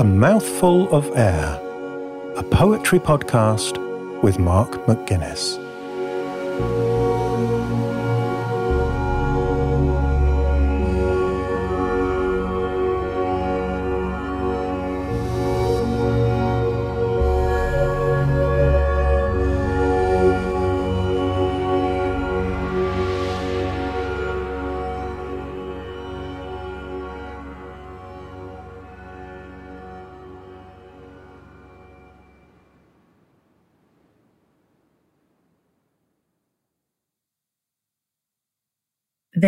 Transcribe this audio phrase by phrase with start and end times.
[0.00, 1.60] A Mouthful of Air,
[2.34, 3.76] a poetry podcast
[4.22, 5.58] with Mark McGuinness.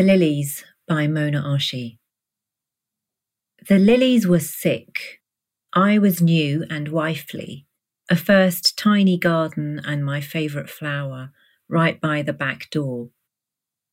[0.03, 1.99] The Lilies by Mona Arshi.
[3.69, 5.21] The lilies were sick.
[5.73, 7.69] I was new and wifely,
[8.11, 11.31] a first tiny garden and my favourite flower,
[11.69, 13.11] right by the back door.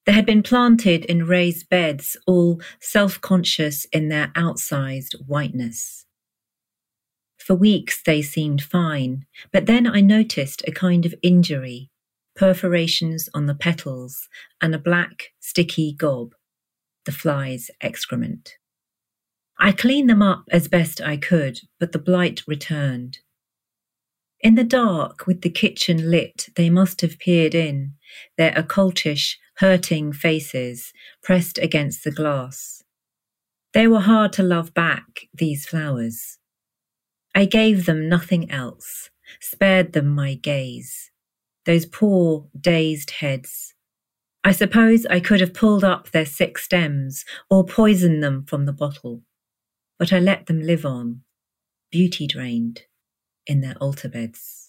[0.08, 6.08] They had been planted in raised beds, all self conscious in their outsized whiteness.
[7.38, 11.92] For weeks they seemed fine, but then I noticed a kind of injury
[12.40, 14.30] perforations on the petals,
[14.62, 16.34] and a black, sticky gob,
[17.04, 18.54] the fly's excrement.
[19.60, 23.18] I cleaned them up as best I could, but the blight returned.
[24.40, 27.96] In the dark, with the kitchen lit, they must have peered in,
[28.38, 32.82] their occultish, hurting faces pressed against the glass.
[33.74, 36.38] They were hard to love back, these flowers.
[37.36, 39.10] I gave them nothing else,
[39.42, 41.09] spared them my gaze
[41.70, 43.76] those poor, dazed heads.
[44.44, 48.74] I suppose I could have pulled up their sick stems or poisoned them from the
[48.74, 49.22] bottle,
[50.00, 51.22] but I let them live on,
[51.92, 52.86] beauty drained,
[53.46, 54.69] in their altar beds.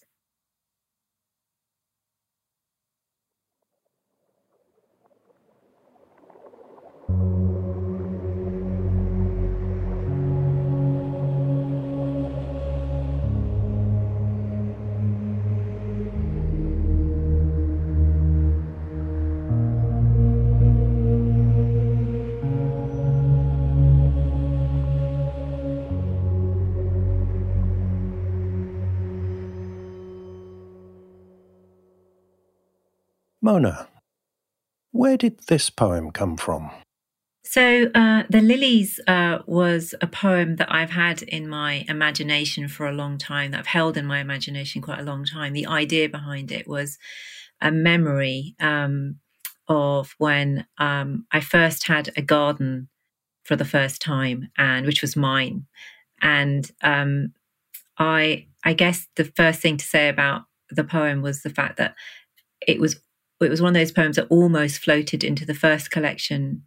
[33.41, 33.87] Mona,
[34.91, 36.69] where did this poem come from?
[37.43, 42.87] So, uh, The Lilies uh, was a poem that I've had in my imagination for
[42.87, 45.53] a long time, that I've held in my imagination quite a long time.
[45.53, 46.99] The idea behind it was
[47.59, 49.15] a memory um,
[49.67, 52.89] of when um, I first had a garden
[53.43, 55.65] for the first time, and which was mine.
[56.21, 57.33] And um,
[57.97, 61.95] I, I guess the first thing to say about the poem was the fact that
[62.67, 63.01] it was
[63.47, 66.63] it was one of those poems that almost floated into the first collection,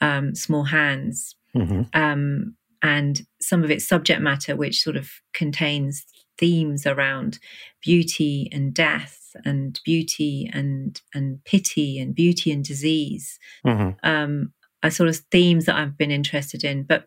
[0.00, 1.34] um, Small Hands.
[1.56, 1.82] Mm-hmm.
[1.94, 6.04] Um, and some of its subject matter, which sort of contains
[6.38, 7.38] themes around
[7.82, 13.90] beauty and death and beauty and and pity and beauty and disease mm-hmm.
[14.08, 14.52] um,
[14.82, 16.84] are sort of themes that I've been interested in.
[16.84, 17.06] But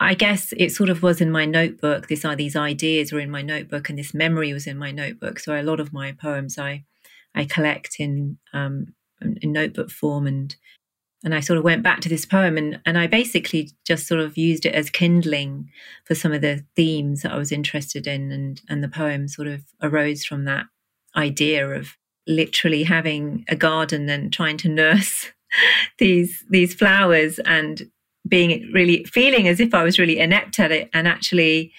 [0.00, 2.08] I guess it sort of was in my notebook.
[2.08, 5.38] This are these ideas were in my notebook, and this memory was in my notebook.
[5.38, 6.84] So a lot of my poems I
[7.34, 10.54] I collect in um, in notebook form and
[11.24, 14.20] and I sort of went back to this poem and and I basically just sort
[14.20, 15.70] of used it as kindling
[16.04, 19.48] for some of the themes that I was interested in and and the poem sort
[19.48, 20.66] of arose from that
[21.16, 21.96] idea of
[22.26, 25.30] literally having a garden and trying to nurse
[25.98, 27.90] these these flowers and
[28.26, 31.72] being really feeling as if I was really inept at it and actually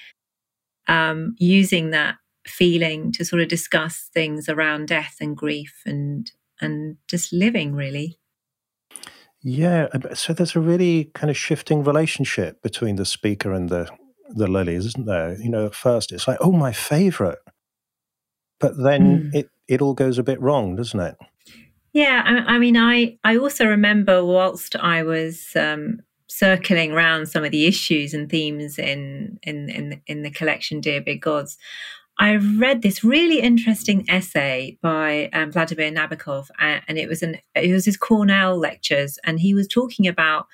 [0.87, 2.17] um, using that
[2.47, 8.17] feeling to sort of discuss things around death and grief and and just living really.
[9.41, 13.89] Yeah so there's a really kind of shifting relationship between the speaker and the
[14.29, 15.37] the lilies isn't there?
[15.39, 17.39] You know at first it's like oh my favorite.
[18.59, 19.35] But then mm.
[19.35, 21.17] it it all goes a bit wrong doesn't it?
[21.93, 27.43] Yeah I, I mean i i also remember whilst i was um circling around some
[27.45, 31.57] of the issues and themes in in in, in the collection dear big gods
[32.17, 37.71] I read this really interesting essay by um, Vladimir Nabokov, and it was an it
[37.71, 40.47] was his Cornell lectures, and he was talking about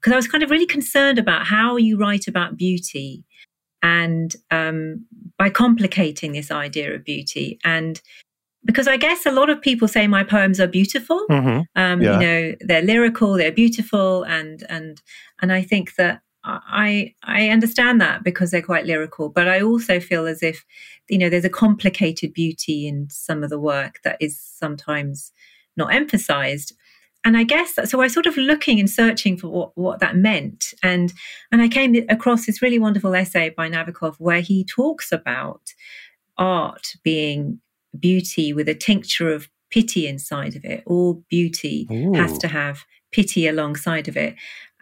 [0.00, 3.24] because I was kind of really concerned about how you write about beauty,
[3.82, 5.06] and um,
[5.38, 8.00] by complicating this idea of beauty, and
[8.64, 11.60] because I guess a lot of people say my poems are beautiful, mm-hmm.
[11.80, 12.18] um, yeah.
[12.18, 15.00] you know, they're lyrical, they're beautiful, and and
[15.40, 19.98] and I think that I I understand that because they're quite lyrical, but I also
[20.00, 20.64] feel as if
[21.08, 25.32] you know there's a complicated beauty in some of the work that is sometimes
[25.76, 26.72] not emphasized.
[27.24, 30.00] and I guess that, so I was sort of looking and searching for what, what
[30.00, 30.74] that meant.
[30.82, 31.12] And,
[31.50, 35.72] and I came across this really wonderful essay by Nabokov where he talks about
[36.36, 37.60] art being
[37.98, 40.82] beauty with a tincture of pity inside of it.
[40.86, 42.12] All beauty Ooh.
[42.12, 44.34] has to have pity alongside of it.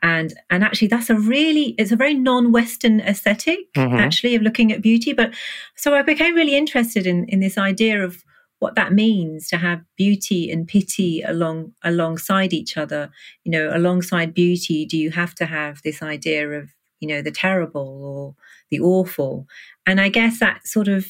[0.03, 3.97] And, and actually that's a really, it's a very non-Western esthetic mm-hmm.
[3.97, 5.13] actually of looking at beauty.
[5.13, 5.33] But
[5.77, 8.25] so I became really interested in, in this idea of
[8.63, 13.11] what that means to have beauty and pity along alongside each other
[13.43, 16.71] you know alongside beauty do you have to have this idea of
[17.01, 18.37] you know the terrible or
[18.71, 19.49] the awful
[19.85, 21.07] and i guess that sort of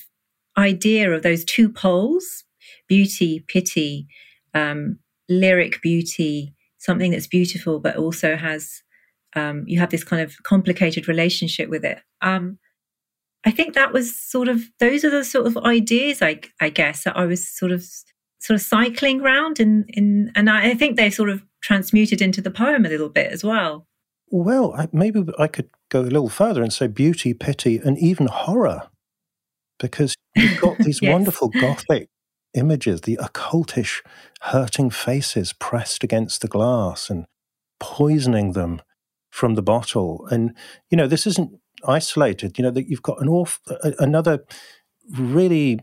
[0.56, 2.45] idea of those two poles
[2.88, 4.06] beauty pity
[4.55, 4.99] um,
[5.29, 8.81] lyric beauty something that's beautiful but also has
[9.34, 12.58] um, you have this kind of complicated relationship with it um,
[13.44, 17.05] I think that was sort of those are the sort of ideas I I guess
[17.05, 17.84] that I was sort of
[18.38, 22.40] sort of cycling around in in and I, I think they've sort of transmuted into
[22.40, 23.87] the poem a little bit as well.
[24.31, 28.26] Well, I, maybe I could go a little further and say beauty, pity, and even
[28.26, 28.88] horror,
[29.78, 31.12] because you've got these yes.
[31.12, 32.08] wonderful gothic
[32.55, 34.00] images, the occultish,
[34.40, 37.26] hurting faces pressed against the glass and
[37.78, 38.81] poisoning them
[39.32, 40.29] from the bottle.
[40.31, 40.55] And
[40.90, 41.58] you know, this isn't
[41.88, 42.58] isolated.
[42.58, 44.44] You know that you've got an awful, another
[45.19, 45.81] really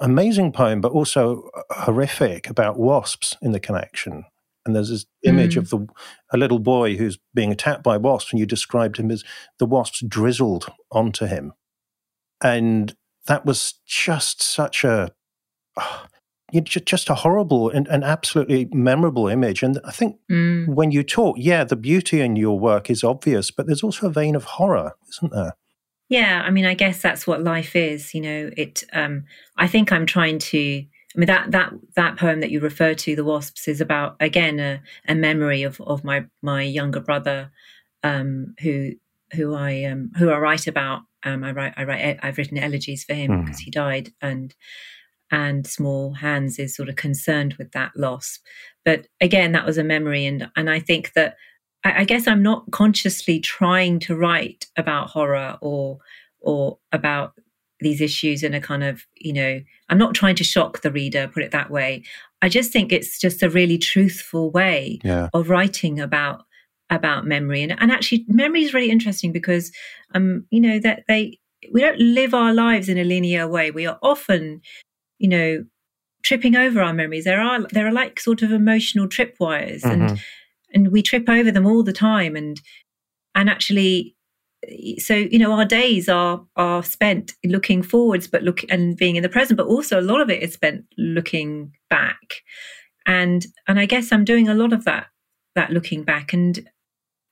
[0.00, 4.24] amazing poem, but also horrific about wasps in the connection.
[4.64, 5.58] And there's this image mm.
[5.58, 5.86] of the
[6.32, 9.22] a little boy who's being attacked by wasps, and you described him as
[9.58, 11.52] the wasps drizzled onto him,
[12.42, 15.12] and that was just such a
[16.52, 19.62] just a horrible and, and, absolutely memorable image.
[19.62, 20.68] And I think mm.
[20.68, 24.12] when you talk, yeah, the beauty in your work is obvious, but there's also a
[24.12, 25.56] vein of horror, isn't there?
[26.08, 28.14] Yeah, I mean, I guess that's what life is.
[28.14, 28.84] You know, it.
[28.92, 29.24] Um,
[29.56, 30.58] I think I'm trying to.
[30.58, 34.60] I mean, that that that poem that you refer to, the wasps, is about again
[34.60, 37.50] a, a memory of of my my younger brother,
[38.04, 38.92] um, who
[39.32, 41.02] who I um, who I write about.
[41.24, 43.64] Um, I write I write I've written elegies for him because mm.
[43.64, 44.54] he died, and
[45.30, 48.38] and Small Hands is sort of concerned with that loss.
[48.84, 51.36] But again, that was a memory, and and I think that
[51.84, 55.98] I, I guess I'm not consciously trying to write about horror or
[56.40, 57.32] or about
[57.80, 61.28] these issues in a kind of you know i'm not trying to shock the reader
[61.28, 62.02] put it that way
[62.40, 65.28] i just think it's just a really truthful way yeah.
[65.34, 66.44] of writing about
[66.88, 69.72] about memory and, and actually memory is really interesting because
[70.14, 71.38] um you know that they
[71.72, 74.60] we don't live our lives in a linear way we are often
[75.18, 75.64] you know,
[76.22, 77.24] tripping over our memories.
[77.24, 80.02] There are there are like sort of emotional tripwires, mm-hmm.
[80.02, 80.20] and
[80.74, 82.36] and we trip over them all the time.
[82.36, 82.60] And
[83.34, 84.16] and actually,
[84.98, 89.22] so you know, our days are are spent looking forwards, but look and being in
[89.22, 89.56] the present.
[89.56, 92.42] But also, a lot of it is spent looking back.
[93.06, 95.06] And and I guess I'm doing a lot of that
[95.54, 96.68] that looking back, and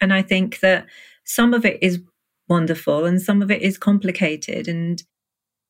[0.01, 0.87] and I think that
[1.25, 2.01] some of it is
[2.49, 5.03] wonderful and some of it is complicated and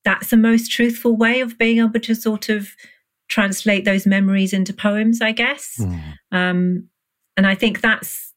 [0.05, 2.69] that's the most truthful way of being able to sort of
[3.29, 5.77] translate those memories into poems, I guess.
[5.79, 6.01] Mm.
[6.31, 6.89] Um,
[7.37, 8.33] and I think that's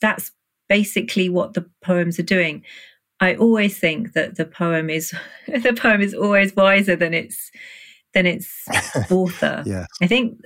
[0.00, 0.32] that's
[0.68, 2.64] basically what the poems are doing.
[3.20, 5.14] I always think that the poem is
[5.46, 7.50] the poem is always wiser than its
[8.14, 8.64] than its
[9.10, 9.62] author.
[9.66, 9.86] yeah.
[10.00, 10.40] I think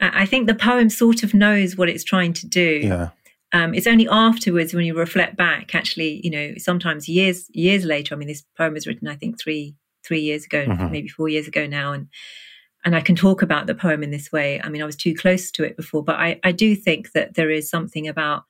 [0.00, 2.80] I think the poem sort of knows what it's trying to do.
[2.84, 3.10] Yeah.
[3.52, 8.14] Um, it's only afterwards when you reflect back, actually, you know, sometimes years years later.
[8.14, 10.90] I mean, this poem was written, I think, three three years ago, mm-hmm.
[10.90, 12.08] maybe four years ago now, and
[12.84, 14.60] and I can talk about the poem in this way.
[14.62, 17.34] I mean, I was too close to it before, but I, I do think that
[17.34, 18.44] there is something about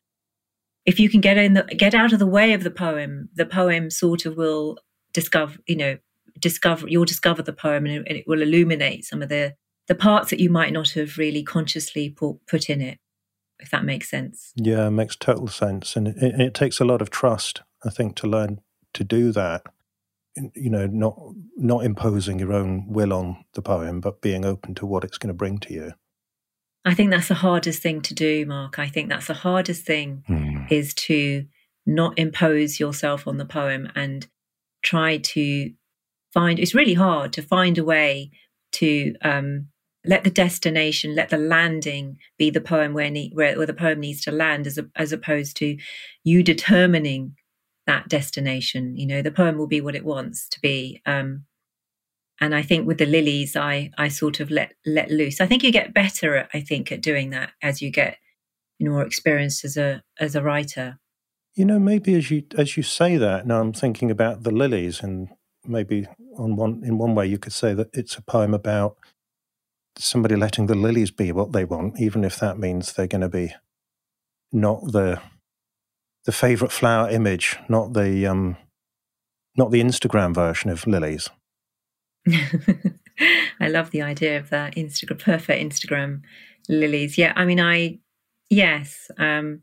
[0.85, 3.47] if you can get in the get out of the way of the poem, the
[3.47, 4.79] poem sort of will
[5.13, 5.99] discover, you know,
[6.39, 9.55] discover you'll discover the poem and it, and it will illuminate some of the
[9.89, 12.99] the parts that you might not have really consciously put, put in it
[13.61, 14.53] if that makes sense.
[14.57, 15.97] Yeah, it makes total sense.
[15.97, 18.61] And it, it, takes a lot of trust, I think, to learn
[18.95, 19.63] to do that.
[20.55, 21.19] You know, not
[21.57, 25.29] not imposing your own will on the poem, but being open to what it's going
[25.29, 25.93] to bring to you.
[26.85, 28.79] I think that's the hardest thing to do, Mark.
[28.79, 30.71] I think that's the hardest thing mm.
[30.71, 31.47] is to
[31.87, 34.27] not impose yourself on the poem and
[34.83, 35.73] try to
[36.33, 36.61] find.
[36.61, 38.31] It's really hard to find a way
[38.73, 39.69] to um,
[40.07, 44.01] let the destination, let the landing be the poem where, ne- where, where the poem
[44.01, 45.77] needs to land, as a, as opposed to
[46.25, 47.35] you determining
[47.87, 48.97] that destination.
[48.97, 51.03] You know, the poem will be what it wants to be.
[51.07, 51.45] Um,
[52.41, 55.41] and I think with the lilies, I I sort of let let loose.
[55.41, 58.19] I think you get better, at, I think, at doing that as you get
[58.79, 60.99] more experienced as a as a writer.
[61.55, 65.03] You know, maybe as you as you say that, now I'm thinking about the lilies,
[65.03, 65.29] and
[65.65, 68.99] maybe on one in one way you could say that it's a poem about
[69.99, 73.29] somebody letting the lilies be what they want, even if that means they're going to
[73.29, 73.55] be
[74.53, 75.21] not the
[76.25, 78.57] the favorite flower image, not the um,
[79.57, 81.29] not the Instagram version of lilies.
[83.61, 86.23] I love the idea of that Instagram perfect Instagram
[86.69, 87.17] lilies.
[87.17, 88.01] Yeah, I mean, I
[88.51, 89.63] yes, um,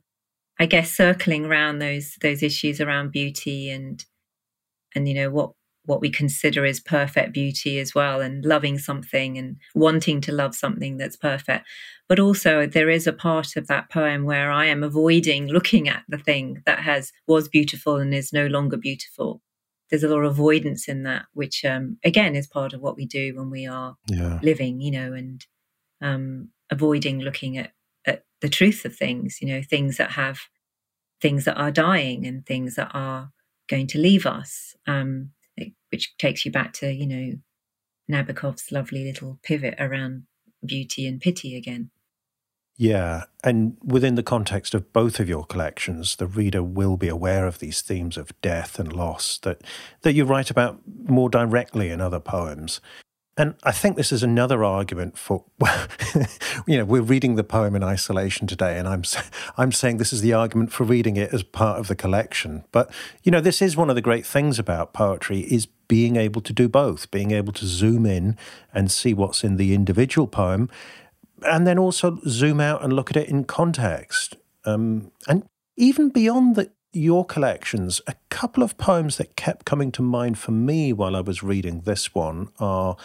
[0.60, 4.04] I guess circling around those those issues around beauty and
[4.96, 5.52] and you know what
[5.86, 10.56] what we consider as perfect beauty as well and loving something and wanting to love
[10.56, 11.68] something that's perfect.
[12.08, 16.04] But also there is a part of that poem where i am avoiding looking at
[16.08, 19.42] the thing that has was beautiful and is no longer beautiful.
[19.90, 23.06] There's a lot of avoidance in that which um, again is part of what we
[23.06, 24.40] do when we are yeah.
[24.42, 25.46] living you know and
[26.02, 27.72] um, avoiding looking at,
[28.06, 30.40] at the truth of things you know things that have
[31.24, 33.32] things that are dying and things that are
[33.70, 34.76] going to leave us.
[34.86, 35.32] Um,
[35.94, 37.34] which takes you back to, you know,
[38.12, 40.24] Nabokov's lovely little pivot around
[40.66, 41.92] beauty and pity again.
[42.76, 47.46] Yeah, and within the context of both of your collections, the reader will be aware
[47.46, 49.62] of these themes of death and loss that
[50.02, 52.82] that you write about more directly in other poems.
[53.36, 55.44] And I think this is another argument for,
[56.68, 59.04] you know, we're reading the poem in isolation today, and I'm,
[59.58, 62.64] I'm saying this is the argument for reading it as part of the collection.
[62.72, 62.92] But,
[63.24, 66.54] you know, this is one of the great things about poetry is being able to
[66.54, 68.38] do both, being able to zoom in
[68.74, 70.70] and see what's in the individual poem,
[71.44, 74.38] and then also zoom out and look at it in context.
[74.66, 75.44] Um, and
[75.76, 80.52] even beyond the, your collections, a couple of poems that kept coming to mind for
[80.52, 82.96] me while I was reading this one are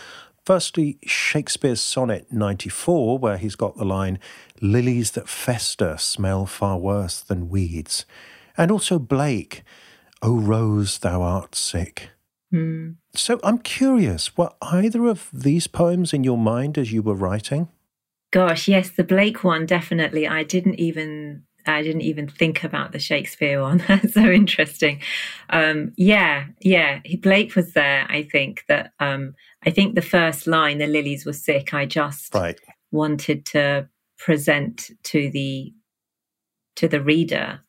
[0.45, 4.18] firstly Shakespeare's sonnet 94, where he's got the line,
[4.61, 8.04] Lilies that fester smell far worse than weeds.
[8.57, 9.62] And also Blake,
[10.23, 12.11] O rose, thou art sick.
[12.52, 12.97] Mm.
[13.14, 17.68] So I'm curious, were either of these poems in your mind as you were writing?
[18.30, 20.26] Gosh, yes, the Blake one definitely.
[20.26, 23.79] I didn't even I didn't even think about the Shakespeare one.
[23.88, 25.00] That's so interesting.
[25.50, 27.00] Um, yeah, yeah.
[27.21, 28.07] Blake was there.
[28.09, 28.93] I think that.
[29.00, 29.35] Um,
[29.67, 32.59] I think the first line, "The lilies were sick." I just right.
[32.91, 33.88] wanted to
[34.19, 35.73] present to the
[36.77, 37.61] to the reader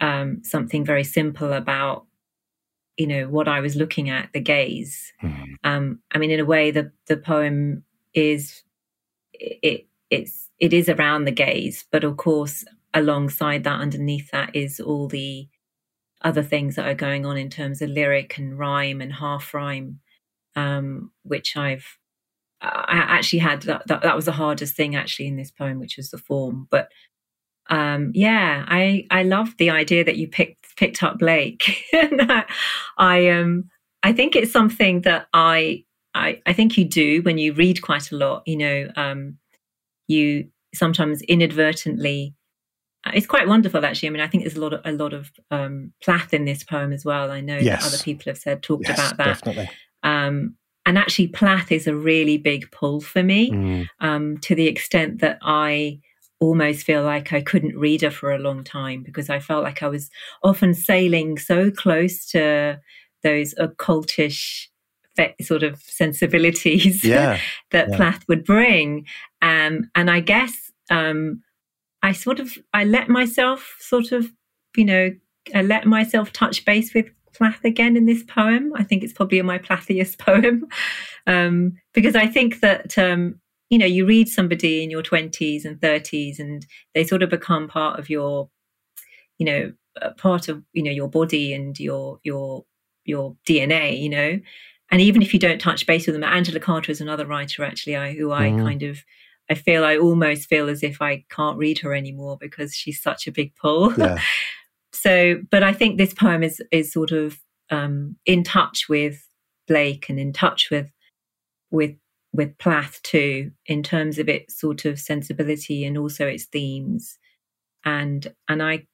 [0.00, 2.06] um, something very simple about
[2.96, 5.12] you know what I was looking at, the gaze.
[5.22, 5.44] Mm-hmm.
[5.64, 8.62] Um, I mean, in a way, the the poem is
[9.32, 14.80] it it's it is around the gaze, but of course, alongside that, underneath that, is
[14.80, 15.48] all the
[16.22, 20.00] other things that are going on in terms of lyric and rhyme and half rhyme,
[20.56, 21.98] um, which I've
[22.62, 25.96] I actually had that, that, that was the hardest thing actually in this poem, which
[25.96, 26.68] was the form.
[26.70, 26.88] But
[27.70, 31.86] um, yeah, I I love the idea that you picked picked up Blake.
[32.98, 33.70] I um
[34.02, 38.10] I think it's something that I I I think you do when you read quite
[38.10, 38.42] a lot.
[38.44, 39.38] You know, um,
[40.08, 42.34] you sometimes inadvertently
[43.06, 45.30] it's quite wonderful actually i mean i think there's a lot of a lot of
[45.50, 47.82] um, plath in this poem as well i know yes.
[47.82, 49.70] that other people have said talked yes, about that definitely.
[50.02, 53.88] Um, and actually plath is a really big pull for me mm.
[54.00, 55.98] um, to the extent that i
[56.40, 59.82] almost feel like i couldn't read her for a long time because i felt like
[59.82, 60.10] i was
[60.42, 62.78] often sailing so close to
[63.22, 64.66] those occultish
[65.42, 67.38] sort of sensibilities yeah,
[67.72, 67.96] that yeah.
[67.96, 69.06] plath would bring
[69.42, 71.42] um, and i guess um,
[72.02, 74.30] I sort of I let myself sort of
[74.76, 75.14] you know
[75.54, 78.72] I let myself touch base with Plath again in this poem.
[78.74, 80.66] I think it's probably in my Plathiest poem
[81.26, 83.40] um, because I think that um,
[83.70, 87.68] you know you read somebody in your twenties and thirties and they sort of become
[87.68, 88.50] part of your
[89.38, 89.72] you know
[90.16, 92.64] part of you know your body and your your
[93.04, 94.00] your DNA.
[94.00, 94.40] You know.
[94.92, 97.94] And even if you don't touch base with them, Angela Carter is another writer actually,
[97.94, 98.60] I, who I mm.
[98.60, 99.04] kind of
[99.50, 103.26] I feel I almost feel as if I can't read her anymore because she's such
[103.26, 103.92] a big pull.
[103.98, 104.18] Yeah.
[104.92, 107.38] so, but I think this poem is is sort of
[107.70, 109.26] um, in touch with
[109.66, 110.90] Blake and in touch with
[111.70, 111.96] with
[112.32, 117.18] with Plath too, in terms of its sort of sensibility and also its themes,
[117.84, 118.86] and and I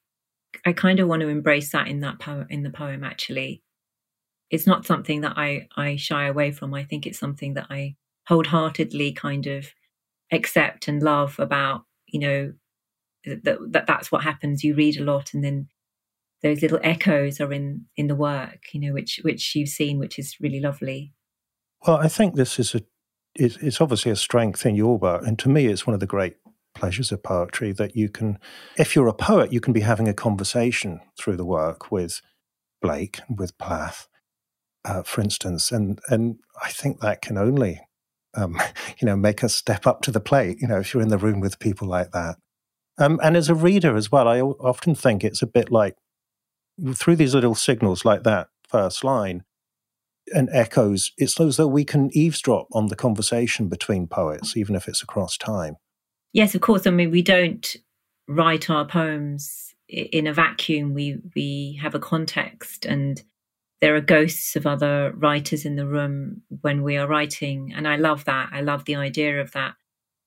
[0.65, 3.05] I kind of want to embrace that in that poem in the poem.
[3.05, 3.63] Actually,
[4.51, 6.73] it's not something that I I shy away from.
[6.73, 7.97] I think it's something that I
[8.29, 9.69] wholeheartedly kind of
[10.33, 12.53] accept and love about you know
[13.25, 14.65] that, that that's what happens.
[14.65, 15.69] You read a lot and then
[16.43, 20.19] those little echoes are in in the work you know which which you've seen which
[20.19, 21.13] is really lovely.
[21.87, 22.83] Well i think this is a
[23.35, 25.23] it's, it's obviously a strength in your work.
[25.27, 26.37] And to me it's one of the great
[26.75, 28.39] pleasures of poetry that you can
[28.77, 32.21] if you're a poet you can be having a conversation through the work with
[32.83, 34.09] blake with plath
[34.85, 35.73] uh, for instance.
[35.73, 37.81] And and i think that can only
[38.37, 38.59] um,
[38.99, 40.59] you know, make us step up to the plate.
[40.61, 42.37] You know, if you're in the room with people like that.
[42.99, 45.97] Um, and as a reader as well, I often think it's a bit like
[46.95, 49.45] through these little signals like that first line
[50.33, 54.89] and echoes, it's as though we can eavesdrop on the conversation between poets, even if
[54.89, 55.77] it's across time.
[56.33, 56.87] Yes, of course.
[56.87, 57.77] I mean, we don't
[58.29, 60.95] write our poems in a vacuum.
[60.95, 63.23] We we have a context, and
[63.81, 67.97] there are ghosts of other writers in the room when we are writing, and I
[67.97, 68.51] love that.
[68.53, 69.75] I love the idea of that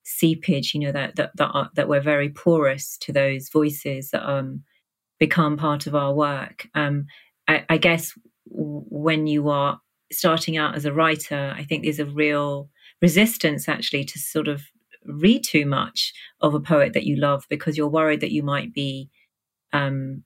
[0.04, 0.74] seepage.
[0.74, 4.62] You know that that that, are, that we're very porous to those voices that um
[5.18, 6.66] become part of our work.
[6.74, 7.06] Um,
[7.46, 8.12] I, I guess
[8.46, 9.78] when you are
[10.10, 12.68] starting out as a writer, I think there's a real
[13.02, 14.62] resistance actually to sort of
[15.04, 18.72] read too much of a poet that you love because you're worried that you might
[18.72, 19.08] be
[19.72, 20.24] um,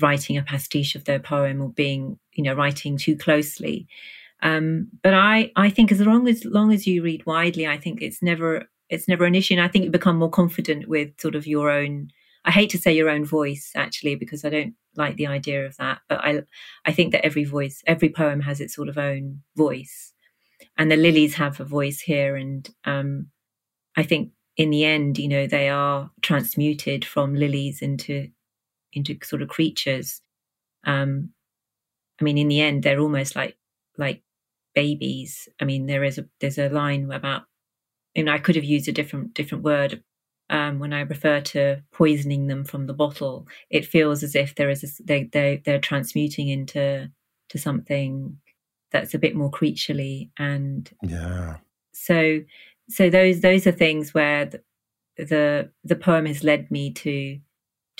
[0.00, 3.86] writing a pastiche of their poem or being, you know, writing too closely.
[4.42, 8.00] Um, but I, I think as long as long as you read widely, I think
[8.02, 9.54] it's never it's never an issue.
[9.54, 12.08] And I think you become more confident with sort of your own
[12.44, 15.76] I hate to say your own voice actually because I don't like the idea of
[15.76, 16.42] that, but I
[16.84, 20.12] I think that every voice, every poem has its sort of own voice,
[20.78, 23.28] and the lilies have a voice here, and um,
[23.96, 28.28] I think in the end, you know, they are transmuted from lilies into
[28.92, 30.20] into sort of creatures.
[30.84, 31.30] Um,
[32.20, 33.56] I mean, in the end, they're almost like
[33.96, 34.22] like
[34.74, 35.48] babies.
[35.60, 37.42] I mean, there is a there's a line about.
[38.16, 40.02] I mean, I could have used a different different word
[40.50, 44.68] um, when I refer to poisoning them from the bottle, it feels as if there
[44.68, 47.08] is a, they they they're transmuting into
[47.48, 48.36] to something
[48.90, 51.58] that's a bit more creaturely and yeah.
[51.92, 52.40] So
[52.88, 54.62] so those those are things where the
[55.16, 57.38] the, the poem has led me to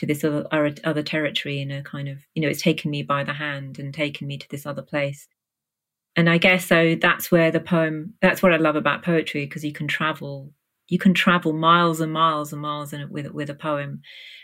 [0.00, 3.22] to this other other territory in a kind of you know it's taken me by
[3.22, 5.28] the hand and taken me to this other place
[6.16, 9.64] and i guess so that's where the poem that's what i love about poetry because
[9.64, 10.52] you can travel
[10.90, 14.02] you can travel miles and miles and miles in, with with a poem,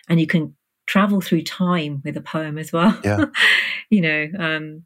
[0.09, 0.55] and you can
[0.87, 2.99] travel through time with a poem as well.
[3.05, 3.27] Yeah.
[3.91, 4.85] you know, um,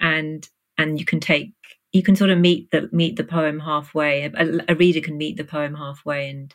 [0.00, 0.48] and
[0.78, 1.52] and you can take
[1.92, 4.22] you can sort of meet the meet the poem halfway.
[4.22, 6.54] A, a reader can meet the poem halfway and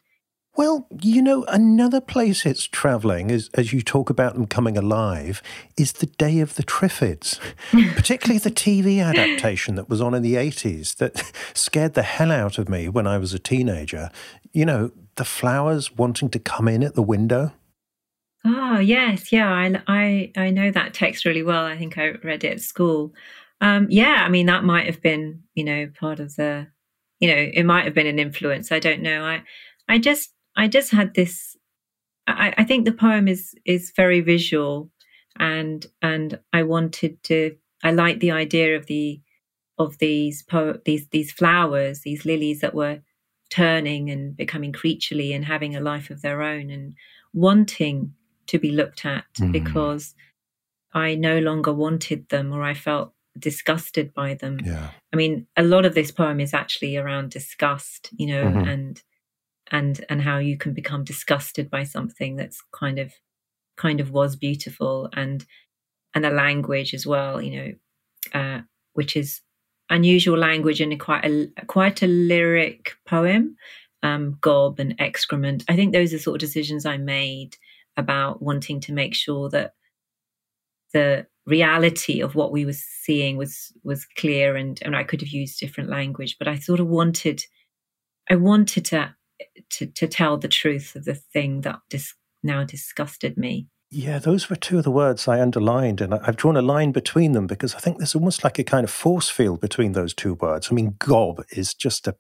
[0.58, 5.42] well, you know, another place it's travelling, is, as you talk about them coming alive,
[5.78, 7.40] is the Day of the Triffids,
[7.96, 12.58] particularly the TV adaptation that was on in the 80s that scared the hell out
[12.58, 14.10] of me when I was a teenager.
[14.52, 17.54] You know, the flowers wanting to come in at the window.
[18.44, 19.32] Oh, yes.
[19.32, 21.66] Yeah, I, I, I know that text really well.
[21.66, 23.14] I think I read it at school.
[23.62, 26.68] Um, yeah, I mean, that might have been, you know, part of the,
[27.20, 28.72] you know, it might have been an influence.
[28.72, 29.24] I don't know.
[29.24, 29.44] I,
[29.88, 31.56] I just I just had this.
[32.26, 34.92] I, I think the poem is is very visual,
[35.40, 37.56] and and I wanted to.
[37.84, 39.22] I like the idea of the
[39.78, 43.02] of these po- these these flowers, these lilies that were
[43.50, 46.96] turning and becoming creaturely and having a life of their own and
[47.34, 48.14] wanting
[48.48, 49.52] to be looked at mm.
[49.52, 50.16] because
[50.94, 54.60] I no longer wanted them or I felt disgusted by them.
[54.64, 54.90] Yeah.
[55.14, 58.68] I mean, a lot of this poem is actually around disgust, you know, mm-hmm.
[58.68, 59.04] and
[59.72, 63.14] and and how you can become disgusted by something that's kind of
[63.76, 65.46] kind of was beautiful and
[66.14, 67.74] and the language as well you know
[68.34, 68.62] uh,
[68.94, 69.42] which is
[69.90, 73.56] unusual language and quite a quite a lyric poem
[74.04, 75.64] um, gob and excrement.
[75.68, 77.58] I think those are sort of decisions i made
[77.96, 79.74] about wanting to make sure that
[80.94, 85.30] the reality of what we were seeing was was clear and and i could have
[85.30, 87.42] used different language but i sort of wanted
[88.30, 89.16] i wanted to
[89.72, 93.68] to, to tell the truth of the thing that dis- now disgusted me.
[93.90, 97.32] Yeah, those were two of the words I underlined, and I've drawn a line between
[97.32, 100.34] them because I think there's almost like a kind of force field between those two
[100.34, 100.68] words.
[100.70, 102.16] I mean, gob is just a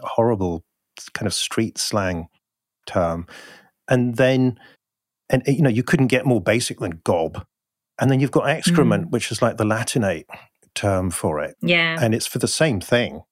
[0.00, 0.64] horrible
[1.12, 2.28] kind of street slang
[2.86, 3.26] term.
[3.86, 4.58] And then,
[5.28, 7.44] and you know, you couldn't get more basic than gob.
[8.00, 9.10] And then you've got excrement, mm.
[9.10, 10.26] which is like the Latinate
[10.74, 11.56] term for it.
[11.60, 11.98] Yeah.
[12.00, 13.22] And it's for the same thing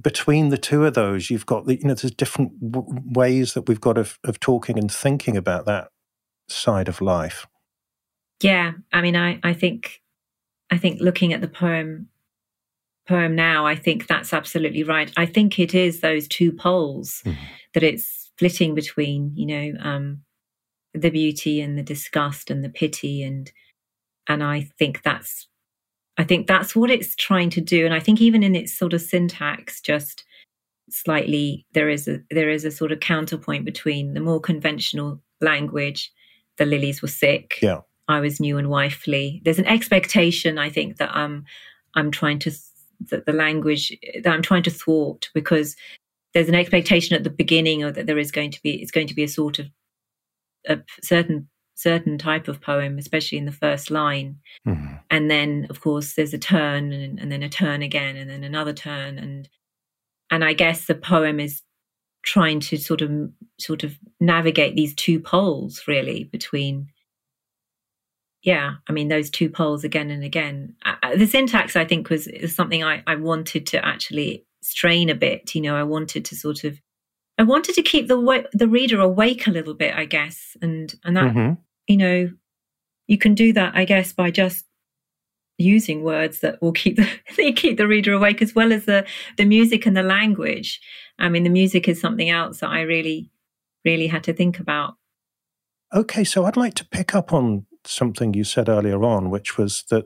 [0.00, 3.68] between the two of those, you've got the, you know, there's different w- ways that
[3.68, 5.88] we've got of, of talking and thinking about that
[6.48, 7.46] side of life.
[8.42, 10.02] Yeah, I mean, I, I think,
[10.70, 12.08] I think looking at the poem,
[13.06, 15.12] poem now, I think that's absolutely right.
[15.16, 17.36] I think it is those two poles mm.
[17.74, 20.22] that it's flitting between, you know, um,
[20.94, 23.52] the beauty and the disgust and the pity and,
[24.28, 25.48] and I think that's
[26.22, 27.84] I think that's what it's trying to do.
[27.84, 30.22] And I think even in its sort of syntax, just
[30.88, 36.12] slightly there is a there is a sort of counterpoint between the more conventional language,
[36.58, 37.58] the lilies were sick.
[37.60, 37.80] Yeah.
[38.06, 39.42] I was new and wifely.
[39.44, 41.44] There's an expectation, I think, that um
[41.96, 42.52] I'm trying to
[43.10, 45.74] the, the language that I'm trying to thwart because
[46.34, 49.08] there's an expectation at the beginning or that there is going to be it's going
[49.08, 49.66] to be a sort of
[50.68, 51.48] a certain
[51.82, 54.36] certain type of poem, especially in the first line.
[54.66, 54.94] Mm-hmm.
[55.10, 58.44] And then, of course, there's a turn and, and, then a turn again and then
[58.44, 59.18] another turn.
[59.18, 59.48] And,
[60.30, 61.62] and I guess the poem is
[62.24, 63.10] trying to sort of,
[63.58, 66.88] sort of navigate these two poles really between,
[68.42, 70.74] yeah, I mean, those two poles again and again.
[70.84, 75.14] Uh, the syntax, I think, was, was something I, I wanted to actually strain a
[75.14, 75.54] bit.
[75.54, 76.80] You know, I wanted to sort of
[77.38, 81.16] I wanted to keep the the reader awake a little bit, I guess, and and
[81.16, 81.54] that mm-hmm.
[81.86, 82.30] You know
[83.06, 84.64] you can do that, I guess, by just
[85.58, 89.44] using words that will keep the keep the reader awake, as well as the the
[89.44, 90.80] music and the language.
[91.18, 93.30] I mean, the music is something else that I really
[93.84, 94.94] really had to think about.
[95.94, 99.84] Okay, so I'd like to pick up on something you said earlier on, which was
[99.90, 100.04] that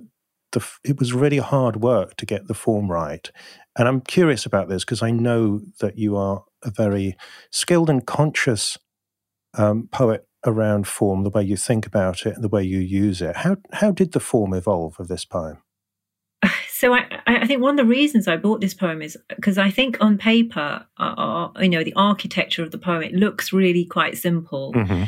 [0.52, 3.30] the, it was really hard work to get the form right.
[3.78, 7.16] And I'm curious about this because I know that you are a very
[7.50, 8.78] skilled and conscious
[9.54, 13.22] um, poet around form, the way you think about it and the way you use
[13.22, 13.36] it.
[13.36, 15.58] How how did the form evolve of this poem?
[16.76, 19.70] So I, I think one of the reasons I bought this poem is because I
[19.70, 23.86] think on paper, uh, uh, you know, the architecture of the poem it looks really
[23.86, 24.74] quite simple.
[24.74, 25.04] Mm-hmm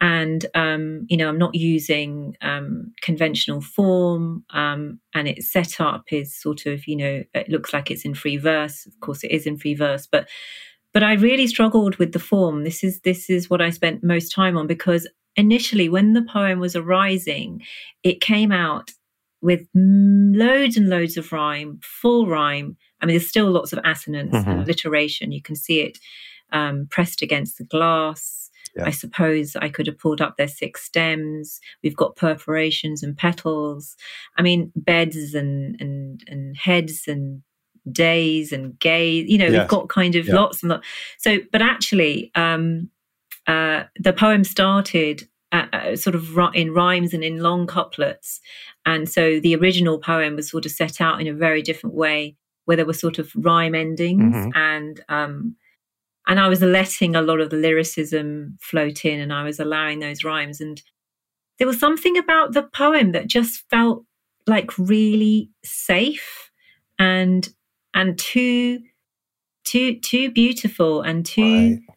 [0.00, 6.34] and um, you know i'm not using um, conventional form um, and its setup is
[6.34, 9.46] sort of you know it looks like it's in free verse of course it is
[9.46, 10.28] in free verse but
[10.92, 14.30] but i really struggled with the form this is this is what i spent most
[14.30, 17.60] time on because initially when the poem was arising
[18.02, 18.90] it came out
[19.42, 24.34] with loads and loads of rhyme full rhyme i mean there's still lots of assonance
[24.34, 24.50] mm-hmm.
[24.50, 25.98] and alliteration you can see it
[26.52, 28.86] um, pressed against the glass yeah.
[28.86, 31.60] I suppose I could have pulled up their six stems.
[31.82, 33.96] We've got perforations and petals.
[34.36, 37.42] I mean, beds and and and heads and
[37.90, 39.28] days and gays.
[39.28, 39.60] You know, yes.
[39.60, 40.34] we've got kind of yeah.
[40.34, 40.86] lots and lots.
[41.18, 42.90] So, but actually, um,
[43.46, 48.40] uh, the poem started uh, sort of in rhymes and in long couplets,
[48.86, 52.36] and so the original poem was sort of set out in a very different way,
[52.64, 54.50] where there were sort of rhyme endings mm-hmm.
[54.54, 55.56] and um,
[56.30, 59.98] and I was letting a lot of the lyricism float in and I was allowing
[59.98, 60.60] those rhymes.
[60.60, 60.80] And
[61.58, 64.04] there was something about the poem that just felt
[64.46, 66.52] like really safe
[67.00, 67.48] and
[67.94, 68.80] and too
[69.64, 71.96] too too beautiful and too right.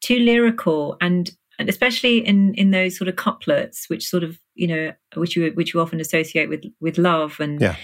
[0.00, 4.66] too lyrical and and especially in in those sort of couplets which sort of you
[4.66, 7.76] know which you which you often associate with with love and yeah.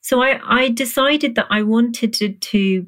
[0.00, 2.86] so i i decided that i wanted to to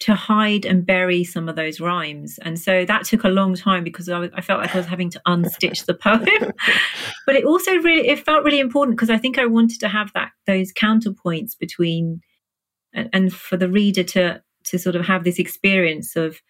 [0.00, 2.38] to hide and bury some of those rhymes.
[2.42, 4.86] And so that took a long time because I, was, I felt like I was
[4.86, 6.24] having to unstitch the poem.
[7.26, 10.10] but it also really, it felt really important because I think I wanted to have
[10.14, 12.22] that, those counterpoints between,
[12.92, 16.40] and, and for the reader to, to sort of have this experience of,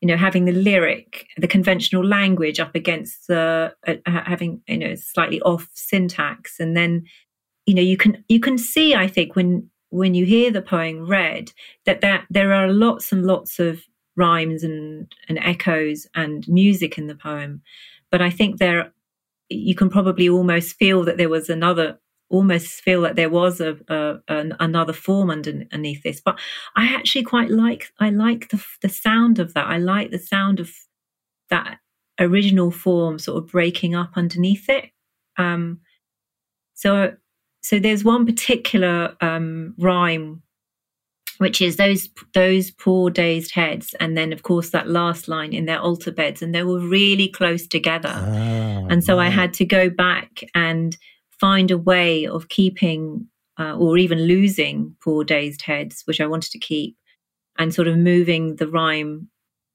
[0.00, 4.94] you know, having the lyric, the conventional language up against the, uh, having, you know,
[4.94, 6.60] slightly off syntax.
[6.60, 7.04] And then,
[7.66, 11.06] you know, you can, you can see, I think when, when you hear the poem
[11.06, 11.52] read
[11.86, 13.82] that there, there are lots and lots of
[14.16, 17.62] rhymes and, and echoes and music in the poem
[18.10, 18.92] but i think there
[19.48, 23.76] you can probably almost feel that there was another almost feel that there was a,
[23.88, 26.38] a an, another form underneath this but
[26.74, 29.66] i actually quite like i like the the sound of that.
[29.66, 30.70] I like the sound of
[31.50, 31.78] that
[32.20, 34.90] original form sort of breaking up underneath it.
[35.36, 35.80] Um
[36.74, 37.14] so
[37.62, 40.42] so there's one particular um, rhyme
[41.38, 45.66] which is those those poor dazed heads and then of course that last line in
[45.66, 48.14] their altar beds and they were really close together.
[48.14, 50.96] Oh, and so i had to go back and
[51.40, 53.26] find a way of keeping
[53.58, 56.96] uh, or even losing poor dazed heads which i wanted to keep
[57.58, 59.28] and sort of moving the rhyme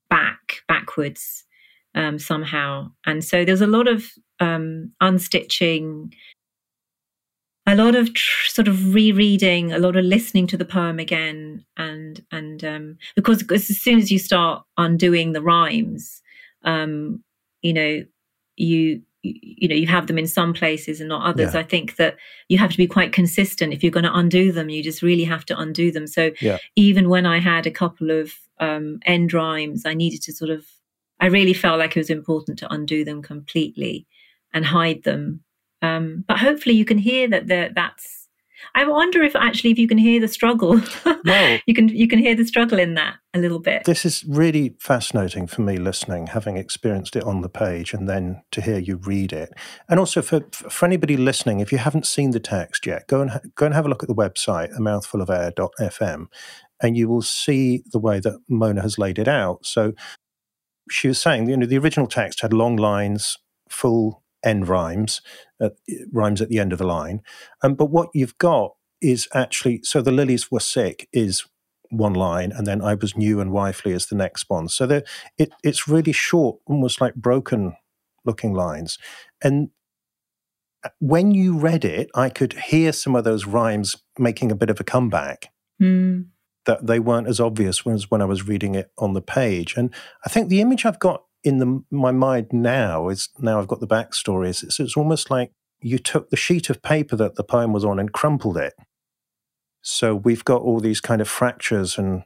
[0.10, 1.46] back backwards
[1.96, 2.92] um, somehow.
[3.06, 6.14] And so there's a lot of um, unstitching
[7.68, 11.64] a lot of tr- sort of rereading, a lot of listening to the poem again,
[11.78, 16.24] and and um, because, as soon as you start undoing the rhymes,
[16.64, 17.24] um,
[17.62, 18.04] you know,
[18.56, 21.54] you you know you have them in some places and not others.
[21.54, 21.60] Yeah.
[21.60, 22.18] I think that
[22.50, 23.74] you have to be quite consistent.
[23.74, 26.08] If you're going to undo them, you just really have to undo them.
[26.08, 26.58] So yeah.
[26.76, 30.66] even when I had a couple of um, end rhymes, I needed to sort of,
[31.20, 34.08] I really felt like it was important to undo them completely
[34.54, 35.44] and hide them
[35.82, 38.21] um, but hopefully you can hear that the, that's
[38.76, 40.82] I wonder if actually if you can hear the struggle.
[41.24, 43.84] Well, you can you can hear the struggle in that a little bit.
[43.86, 48.42] This is really fascinating for me listening, having experienced it on the page and then
[48.52, 49.54] to hear you read it.
[49.88, 53.40] And also for for anybody listening, if you haven't seen the text yet, go and
[53.56, 56.26] go and have a look at the website, a mouthful of air.fm,
[56.82, 59.66] and you will see the way that Mona has laid it out.
[59.66, 59.94] So
[60.90, 63.38] she was saying, you know, the original text had long lines,
[63.70, 65.22] full end rhymes,
[65.60, 65.70] uh,
[66.12, 67.22] rhymes at the end of the line.
[67.64, 71.44] Um, but what you've got is actually so the lilies were sick is
[71.90, 74.70] one line, and then I was new and wifely is the next one.
[74.70, 75.02] So
[75.38, 77.76] it, it's really short, almost like broken
[78.26, 78.98] looking lines.
[79.44, 79.70] And
[80.84, 84.70] uh, when you read it, I could hear some of those rhymes making a bit
[84.70, 85.50] of a comeback.
[85.82, 86.28] Mm.
[86.66, 89.76] That they weren't as obvious as when I was reading it on the page.
[89.76, 89.92] And
[90.24, 93.80] I think the image I've got in the, my mind now is now I've got
[93.80, 94.50] the backstory.
[94.50, 95.52] Is it's, it's almost like
[95.82, 98.74] you took the sheet of paper that the poem was on and crumpled it.
[99.82, 102.24] So we've got all these kind of fractures and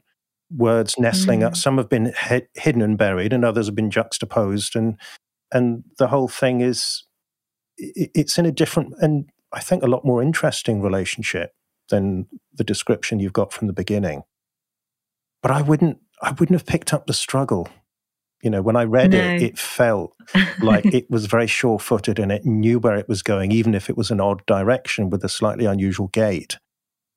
[0.54, 1.46] words nestling mm.
[1.46, 1.56] up.
[1.56, 4.98] Some have been he- hidden and buried, and others have been juxtaposed, and
[5.52, 7.04] and the whole thing is
[7.78, 11.52] it's in a different and I think a lot more interesting relationship
[11.88, 14.22] than the description you've got from the beginning.
[15.42, 17.68] But I wouldn't I wouldn't have picked up the struggle
[18.42, 19.18] you know, when I read no.
[19.18, 20.14] it, it felt
[20.60, 23.88] like it was very sure footed and it knew where it was going, even if
[23.88, 26.58] it was an odd direction with a slightly unusual gait.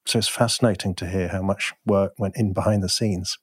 [0.06, 3.38] So it's fascinating to hear how much work went in behind the scenes.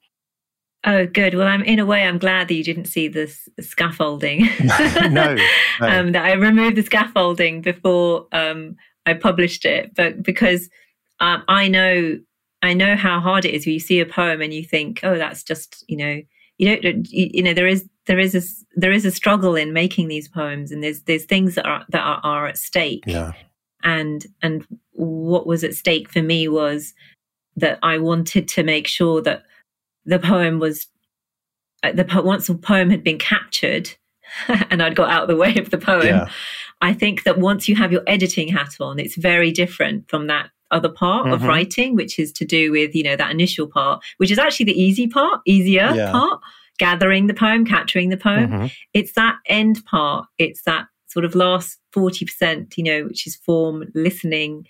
[0.83, 1.33] Oh, good.
[1.33, 4.47] Well, I'm in a way, I'm glad that you didn't see the scaffolding.
[4.63, 5.37] no, no.
[5.79, 10.71] Um, that I removed the scaffolding before um, I published it, but because
[11.19, 12.19] um, I know,
[12.63, 15.19] I know how hard it is when you see a poem and you think, oh,
[15.19, 16.21] that's just, you know,
[16.57, 18.41] you know you, know there is there is a
[18.75, 22.01] there is a struggle in making these poems and there's there's things that are that
[22.01, 23.33] are, are at stake yeah
[23.83, 26.93] and and what was at stake for me was
[27.55, 29.43] that I wanted to make sure that
[30.05, 30.87] the poem was
[31.83, 33.89] uh, the once the poem had been captured
[34.47, 36.07] and I'd got out of the way of the poem.
[36.07, 36.29] Yeah.
[36.81, 40.49] I think that once you have your editing hat on, it's very different from that
[40.71, 41.33] other part mm-hmm.
[41.33, 44.65] of writing, which is to do with, you know, that initial part, which is actually
[44.65, 46.11] the easy part, easier yeah.
[46.11, 46.41] part,
[46.77, 48.49] gathering the poem, capturing the poem.
[48.49, 48.65] Mm-hmm.
[48.93, 50.27] It's that end part.
[50.37, 54.67] It's that sort of last 40%, you know, which is form, listening,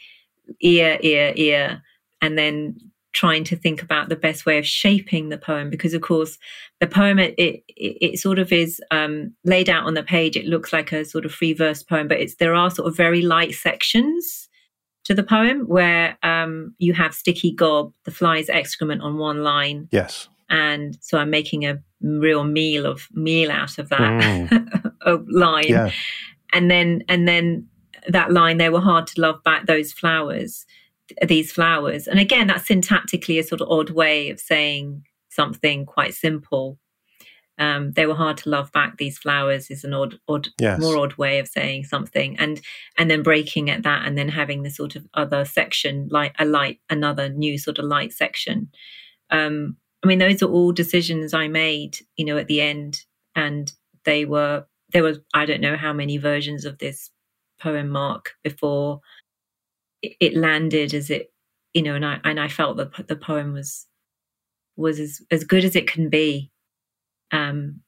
[0.62, 1.81] ear, ear, ear,
[2.21, 2.77] and then
[3.13, 6.38] trying to think about the best way of shaping the poem because of course
[6.79, 10.45] the poem it it, it sort of is um, laid out on the page it
[10.45, 13.23] looks like a sort of free verse poem but it's there are sort of very
[13.23, 14.46] light sections
[15.08, 19.88] to the poem where um, you have sticky gob, the fly's excrement on one line.
[19.89, 20.28] Yes.
[20.50, 25.26] And so I'm making a real meal of meal out of that mm.
[25.30, 25.67] line.
[25.70, 25.91] Yeah.
[26.52, 27.67] And then and then
[28.10, 30.65] that line, they were hard to love back those flowers,
[31.26, 32.08] these flowers.
[32.08, 36.78] And again, that's syntactically a sort of odd way of saying something quite simple
[37.60, 38.98] um, they were hard to love back.
[38.98, 40.80] These flowers is an odd, odd, yes.
[40.80, 42.62] more odd way of saying something, and
[42.98, 46.46] and then breaking at that, and then having the sort of other section, like a
[46.46, 48.70] light, another new sort of light section.
[49.32, 53.02] Um, I mean, those are all decisions I made, you know, at the end,
[53.36, 53.72] and
[54.06, 57.10] they were there was I don't know how many versions of this
[57.60, 59.02] poem mark before
[60.04, 61.34] it, it landed as it,
[61.74, 63.88] you know, and I and I felt that the poem was
[64.76, 66.52] was as as good as it can be
[67.31, 67.81] um,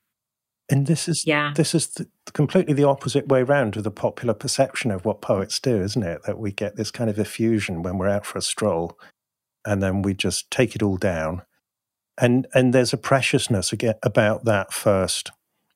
[0.69, 1.52] and this is yeah.
[1.56, 5.60] this is the, completely the opposite way round to the popular perception of what poets
[5.60, 6.21] do, isn't it?
[6.25, 8.97] That we get this kind of effusion when we're out for a stroll,
[9.65, 11.41] and then we just take it all down.
[12.21, 15.32] And and there's a preciousness again about that first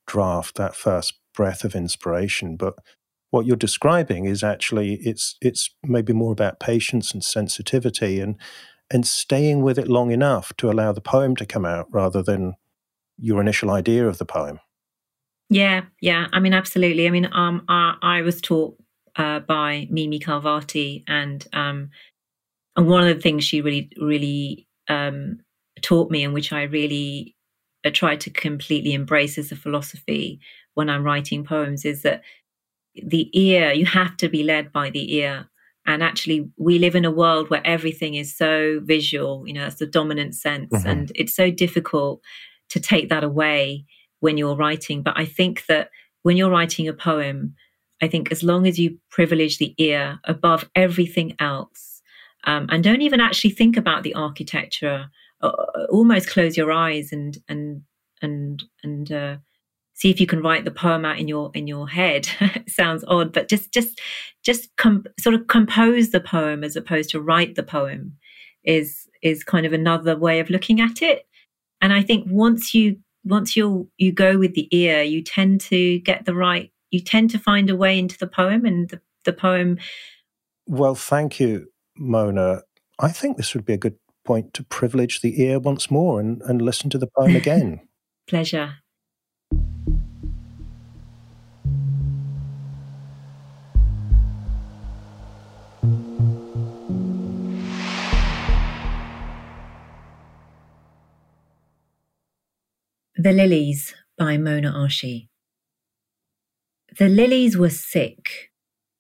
[0.06, 2.56] draft, that first breath of inspiration.
[2.56, 2.76] But
[3.32, 8.38] what you're describing is actually it's it's maybe more about patience and sensitivity and
[8.91, 12.54] and staying with it long enough to allow the poem to come out rather than
[13.17, 14.60] your initial idea of the poem.
[15.49, 16.28] Yeah, yeah.
[16.34, 17.08] I mean, absolutely.
[17.08, 18.76] I mean, um, I, I was taught
[19.15, 21.89] uh, by Mimi Khalvati, and um,
[22.76, 25.39] and one of the things she really, really um,
[25.82, 27.36] taught me, and which I really
[27.86, 30.39] uh, tried to completely embrace as a philosophy
[30.73, 32.23] when I'm writing poems, is that
[32.95, 35.49] the ear you have to be led by the ear.
[35.86, 39.45] And actually, we live in a world where everything is so visual.
[39.45, 40.88] You know, that's the dominant sense, mm-hmm.
[40.88, 42.21] and it's so difficult
[42.74, 43.86] to take that away
[44.20, 45.04] when you're writing.
[45.04, 45.90] But I think that
[46.24, 47.54] when you're writing a poem,
[48.02, 52.02] I think as long as you privilege the ear above everything else,
[52.46, 55.06] um, and don't even actually think about the architecture,
[55.42, 55.52] uh,
[55.90, 57.84] almost close your eyes and and
[58.22, 59.38] and and uh,
[59.94, 62.28] see if you can write the poem out in your in your head.
[62.68, 64.02] sounds odd, but just just
[64.44, 68.18] just com- sort of compose the poem as opposed to write the poem
[68.64, 71.28] is is kind of another way of looking at it.
[71.84, 76.00] And I think once you once you you go with the ear, you tend to
[76.00, 76.72] get the right.
[76.91, 79.78] You tend to find a way into the poem, and the, the poem.
[80.65, 81.67] Well, thank you,
[81.98, 82.62] Mona.
[83.00, 86.41] I think this would be a good point to privilege the ear once more and,
[86.43, 87.82] and listen to the poem again.
[88.28, 88.76] Pleasure.
[103.24, 105.30] The Lilies by Mona Arshi.
[107.00, 108.52] The lilies were sick.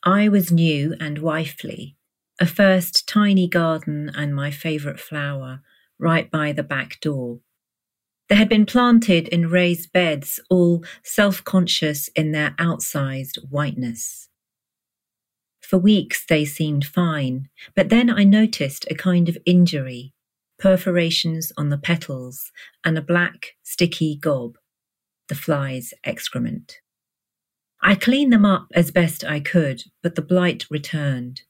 [0.01, 1.97] I was new and wifely.
[2.39, 5.59] A first tiny garden and my favourite flower,
[5.99, 7.41] right by the back door.
[8.29, 14.29] They had been planted in raised beds, all self conscious in their outsized whiteness.
[15.59, 20.12] For weeks they seemed fine, but then I noticed a kind of injury
[20.63, 22.49] perforations on the petals,
[22.85, 24.55] and a black, sticky gob,
[25.27, 26.77] the fly's excrement.
[27.81, 31.41] I cleaned them up as best I could, but the blight returned.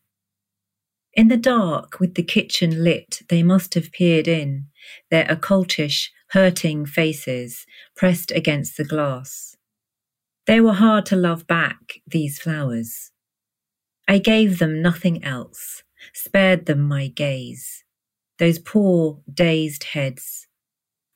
[1.13, 4.69] In the dark, with the kitchen lit, they must have peered in,
[5.11, 9.55] their occultish, hurting faces pressed against the glass.
[10.47, 13.11] They were hard to love back, these flowers.
[14.07, 15.83] I gave them nothing else,
[16.15, 17.82] spared them my gaze
[18.39, 20.47] those poor, dazed heads.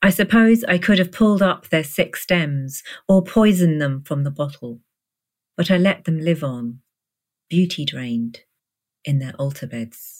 [0.02, 4.30] I suppose I could have pulled up their sick stems or poisoned them from the
[4.30, 4.80] bottle,
[5.56, 6.80] but I let them live on,
[7.48, 8.40] beauty drained,
[9.04, 10.17] in their altar beds.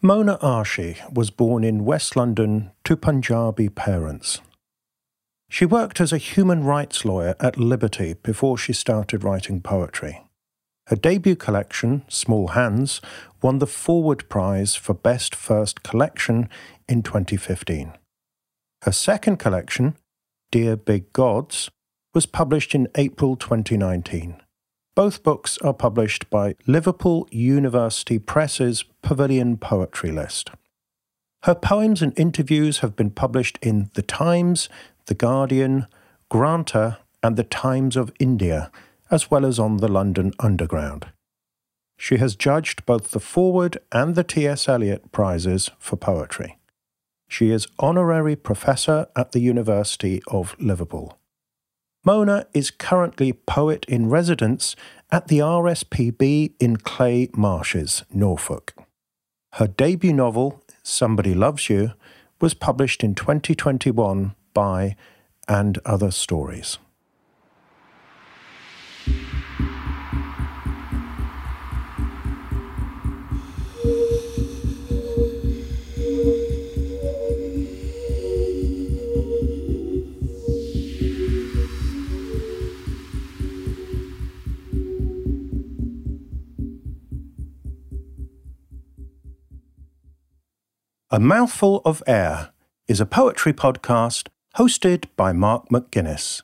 [0.00, 4.40] Mona Arshi was born in West London to Punjabi parents.
[5.50, 10.22] She worked as a human rights lawyer at Liberty before she started writing poetry.
[10.86, 13.00] Her debut collection, Small Hands,
[13.42, 16.48] won the Forward Prize for Best First Collection
[16.88, 17.92] in 2015.
[18.82, 19.96] Her second collection,
[20.52, 21.70] Dear Big Gods,
[22.14, 24.40] was published in April 2019.
[24.98, 30.50] Both books are published by Liverpool University Press's Pavilion Poetry List.
[31.44, 34.68] Her poems and interviews have been published in The Times,
[35.06, 35.86] The Guardian,
[36.28, 38.72] Granta, and The Times of India,
[39.08, 41.06] as well as on the London Underground.
[41.96, 44.68] She has judged both the Forward and the T.S.
[44.68, 46.58] Eliot Prizes for poetry.
[47.28, 51.17] She is honorary professor at the University of Liverpool.
[52.04, 54.76] Mona is currently poet in residence
[55.10, 58.74] at the RSPB in Cley Marshes, Norfolk.
[59.54, 61.92] Her debut novel, Somebody Loves You,
[62.40, 64.96] was published in 2021 by
[65.48, 66.78] And Other Stories.
[91.10, 92.50] A Mouthful of Air
[92.86, 96.42] is a poetry podcast hosted by Mark McGuinness.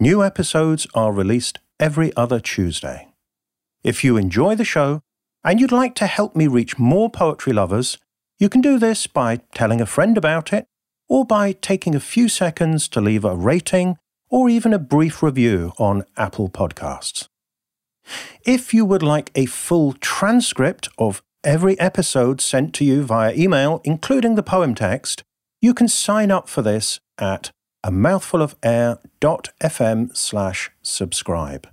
[0.00, 3.12] New episodes are released every other Tuesday.
[3.84, 5.02] If you enjoy the show
[5.44, 7.98] and you'd like to help me reach more poetry lovers,
[8.36, 10.66] you can do this by telling a friend about it
[11.08, 13.96] or by taking a few seconds to leave a rating
[14.28, 17.28] or even a brief review on Apple Podcasts.
[18.44, 23.80] If you would like a full transcript of every episode sent to you via email,
[23.84, 25.22] including the poem text,
[25.60, 27.50] you can sign up for this at
[27.84, 31.68] a mouthfulofair.fm slash subscribe.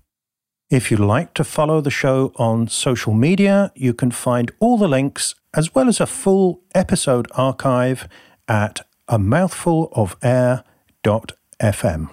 [0.70, 4.88] If you'd like to follow the show on social media, you can find all the
[4.88, 8.08] links as well as a full episode archive
[8.48, 12.10] at a mouthfulofair.fm.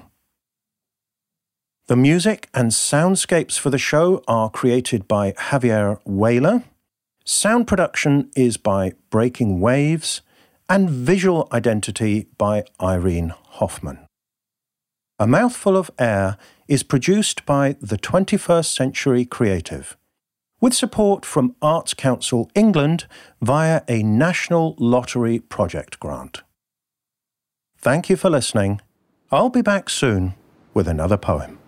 [1.89, 6.65] The music and soundscapes for the show are created by Javier Weyler.
[7.29, 10.23] Sound production is by Breaking Waves,
[10.69, 14.07] and visual identity by Irene Hoffman.
[15.19, 16.37] A Mouthful of Air
[16.69, 19.97] is produced by the 21st Century Creative,
[20.61, 23.07] with support from Arts Council England
[23.43, 26.43] via a National Lottery Project grant.
[27.77, 28.81] Thank you for listening.
[29.33, 30.35] I'll be back soon
[30.75, 31.59] with another poem.